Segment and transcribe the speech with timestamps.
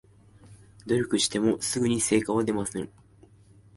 [0.87, 2.89] 努力してもすぐに成果は出ません